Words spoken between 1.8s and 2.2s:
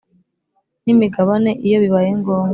bibaye